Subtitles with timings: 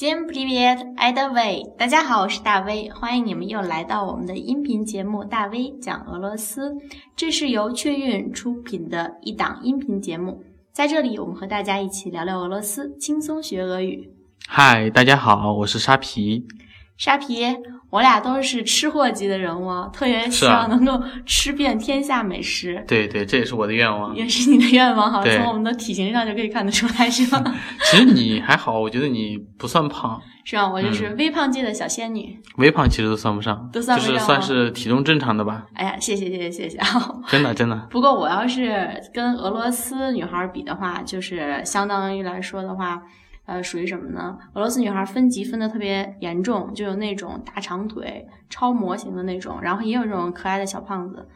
[0.00, 1.76] Всем привет, это Вэй。
[1.76, 6.70] 大家好，我是大威，欢迎你们又来到我们的音频节目《大威讲俄罗斯》。
[7.14, 10.42] 这是由雀韵出品的一档音频节目，
[10.72, 14.10] 在这里我们和大家一起聊聊俄罗斯，轻松学俄语。
[14.48, 16.44] 嗨，大家好，我是沙皮。
[16.96, 17.44] 沙皮，
[17.91, 22.83] 我俩都是吃货级的人物，特别希望能够吃遍天下美食。
[22.87, 25.21] 对对，这也是我的愿望，也是你的愿望哈。
[25.23, 27.43] 从我们的体型上就可以看得出来，是吧？
[27.91, 30.19] 其实你还好，我觉得你不算胖。
[30.45, 32.39] 是啊，我就是微胖界的小仙女。
[32.57, 35.65] 微胖其实都算不上，都算不上，就是算是体重正常的吧。
[35.73, 36.87] 哎呀，谢谢谢谢谢谢 啊。
[37.27, 37.75] 真的真的。
[37.91, 43.01] 不过我要是跟俄罗斯女孩比的话，就是相当于来说的话。
[43.51, 44.37] 呃，属于什么呢？
[44.53, 51.27] 俄罗斯女孩分级分的特别严重，就有那种大长腿、超模型的那种，然后也有这种可爱的小胖子。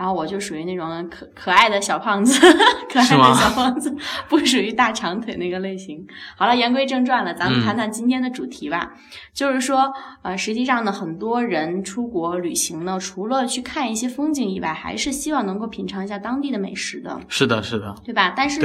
[0.00, 2.40] 然后我就属于那种可可爱的小胖子，
[2.90, 3.94] 可爱的小胖子，
[4.30, 6.02] 不属于大长腿那个类型。
[6.38, 8.94] 好了，言归正传了，咱们谈谈今天的主题吧。
[9.34, 9.92] 就是说，
[10.22, 17.20] 呃，实际上呢，很多人出国旅行呢，除了去看一些风景以外，还是希望能够品尝一下当地的美食的。
[17.28, 18.32] 是的，是的，对吧？
[18.34, 18.62] 但是。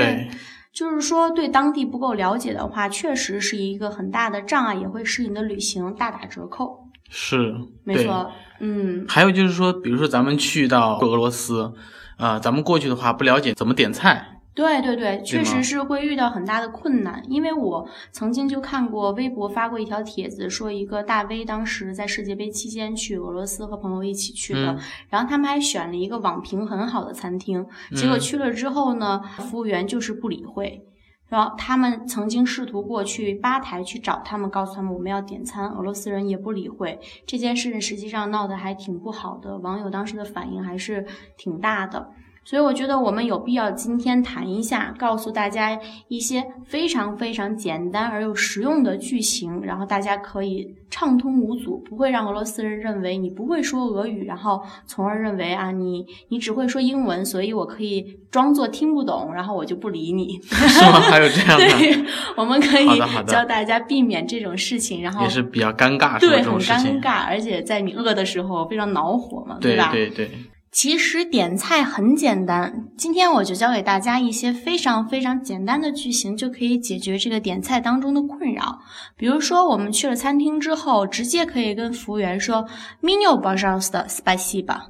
[0.72, 6.90] 就是说，对当地不够了解的话，确实是一个很大的障碍，也会使你的旅行大打折扣。
[7.10, 9.06] 是，没错，嗯。
[9.08, 11.74] 还有就是说，比如说咱们去到俄罗斯，
[12.18, 14.32] 啊，咱们过去的话不了解怎么点菜。
[14.56, 24.78] 对对对，确实是会遇到很大的困难，因为我曾经就看过微博发过一条帖子，说一个大 V 当时在世界杯期间去俄罗斯和朋友一起去的，
[25.10, 30.82] 然后他们还选了一个网评很好的餐厅，结果去了之后呢，服务员就是不理会，
[31.28, 42.12] 然后他们曾经试图过去吧台去找他们，告诉他们我们要点餐，俄罗斯人也不理会，这件事实际上闹得还挺不好的，网友当时的反应还是挺大的。
[42.46, 60.40] 所以我觉得我们有必要今天谈一下，告诉大家一些非常非常简单而又实用的句型，然后大家可以畅通无阻，不会让俄罗斯人认为你不会说俄语，然后从而认为啊你你只会说英文，所以我可以装作听不懂，然后我就不理你。
[60.46, 61.00] 是吗？
[61.00, 61.66] 还有这样的？
[61.80, 62.06] 对，
[62.38, 62.88] 我们可以
[63.26, 69.90] 教大家避免这种事情，然后也是比较尴尬，对，很尴尬，而且在你饿的时候非常恼火嘛，对吧？
[69.92, 70.30] 对对。
[70.76, 78.82] 其实点菜很简单，今天我就教给大家一些非常非常简单的句型，就可以解决这个点菜当中的困扰。
[79.16, 82.66] 比如说，我们去了餐厅之后，直接可以跟服务员说
[83.02, 84.88] “menu b a r a s 的 spicy 吧，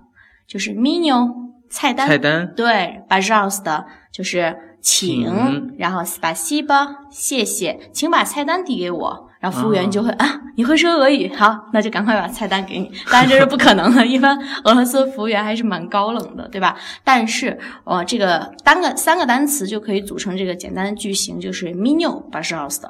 [0.48, 1.32] 就是 menu
[1.70, 9.30] 菜单菜单对 b a r a s 的就是请，请然后 spicy 吧，谢谢，请把菜单递给我。
[9.46, 11.32] 然后服务员就会啊，你会说俄语？
[11.36, 12.92] 好，那就赶快把菜单给你。
[13.12, 16.76] 当然这是不可能的， 一般俄罗斯服务员还是蛮高冷的，对吧？
[17.04, 22.82] 但是，我这个单个三个单词就可以组成这个简单的句型，就是 menu，bushost。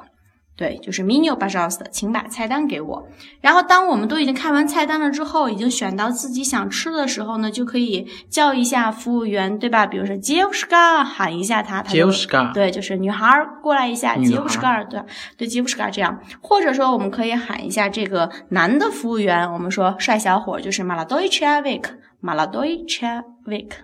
[0.56, 3.06] 对，就是 menu b u z z s 的，请把菜单给我。
[3.42, 9.86] 然后，当我们都已经看完菜单了之后，已经选到自己想吃的时候呢，就可以叫一下服务员，对吧？
[9.86, 14.32] 比如说 j e w s k a 喊一下他 j e w s k a 对，就是女孩过来一下 j
[14.32, 15.02] e w s k a 对，
[15.36, 16.18] 对 j e w s k a 这样。
[16.40, 21.90] 或者说，我们可以喊一下这个男的服务员，我们说帅小伙，就是 m a l a d o i c h a v i k
[22.20, 23.76] m a l a d o i c h a v i k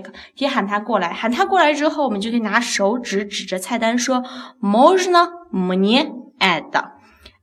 [0.00, 4.24] 克，可以喊他过来，喊他过来之后，我们就可以拿手指指着菜单说：“
[4.62, 6.92] Можно мне это？”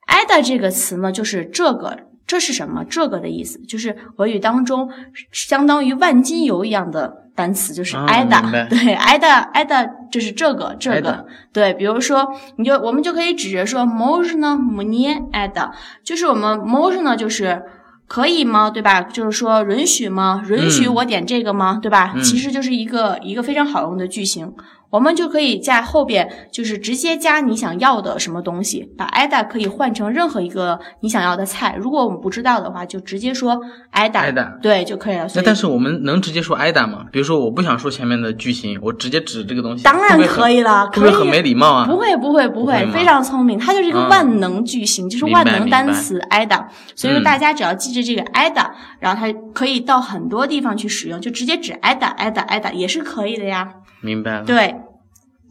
[0.08, 2.84] “это” 这个词呢，就是这个，这是什么？
[2.84, 4.90] 这个的意思，就是俄语当中
[5.32, 8.68] 相当于万金油一样的单词，就是 “это”。
[8.68, 11.28] 对，“это”“это” 就是这个，这个。
[11.54, 15.72] 对，比如说，你就我们就可以指着说：“Можно мне это？”
[16.04, 17.62] 就是我们 “Можно” 就是。
[18.11, 18.69] 可以吗？
[18.69, 19.03] 对吧？
[19.03, 20.43] 就是说，允许吗？
[20.49, 21.79] 允许我点这个吗？
[21.81, 22.13] 对吧？
[22.25, 24.53] 其实就是一个一个非常好用的句型。
[24.91, 31.77] 我们就可以在后边，就是直接加你想要的什么东西，把 ida 可以换成任何一个你想要的菜。
[31.79, 33.61] 如果我们不知道的话，就直接说
[33.93, 35.29] ida，对就可以了。
[35.37, 37.07] 那但是我们能直接说 ida 吗？
[37.13, 41.87] 比如说我不想说前面的句型，我直接指这个东西，当然可以了，会不会很没礼貌啊？
[41.87, 46.65] 不会不会不会，非常聪明，它就是一个万能句型，就是万能单词 ida。
[46.97, 53.69] 所以说大家只要记着这个 ida，然后它可以到很多地方去使用，就直接指 ida ida ida 也是可以的呀。
[54.01, 54.45] 明白了。
[54.45, 54.75] 对。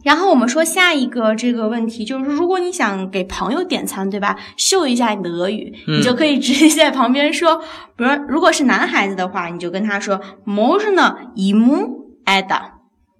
[0.02, 4.36] 然后我们说下一个这个问题就是如果你想给朋友点餐对吧？
[4.56, 7.56] 秀一下你的俄语你就可以直接在旁边说
[7.96, 12.60] 比如如果是男孩子的话你就跟他说 mozhna yimou eda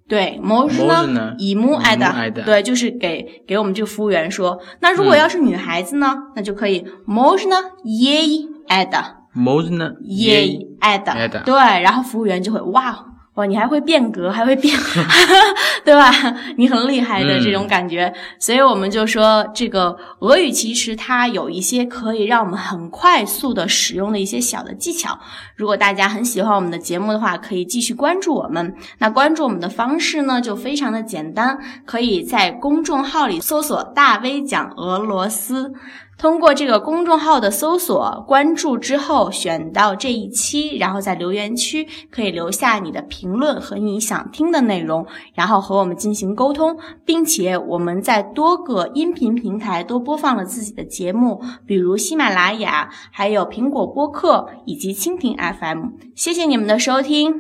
[0.08, 1.06] 对 mozhna
[1.38, 2.12] yimou eda
[2.44, 9.04] 对就是给给我们这个服务员说那如果要是女孩子呢那就可以 mozhna yi eda
[9.36, 13.04] mozhna yi eda 对然后服务员就会哇
[13.40, 14.76] 哇，你还会变革，还会变
[15.82, 16.12] 对吧？
[16.58, 18.12] 你很厉害的这种感觉。
[18.38, 25.18] 所以我们就说，这个俄语其实它有一些可以让我们很快速的使用的一些小的技巧。
[25.56, 28.74] 如果大家很喜欢我们的节目的话，可以继续关注我们。
[28.98, 35.72] 那关注我们的方式呢，就非常的简单，可以在公众号里搜索“大 V 讲俄罗斯”。
[36.20, 46.76] 通过这个公众号的搜索关注之后，选到这一期，然后在留言区可以留下你的评论和你想听的内容，然后和我们进行沟通，
[47.06, 55.84] 并且我们在多个音频平台都播放了自己的节目，比如喜马拉雅、还有苹果播客以及蜻蜓 FM。
[56.14, 57.32] 谢谢你们的收听，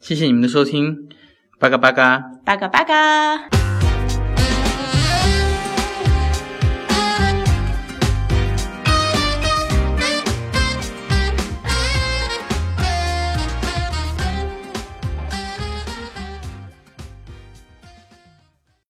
[0.00, 0.96] 谢谢你们的收听，
[1.60, 3.63] 八嘎八嘎，巴嘎巴嘎。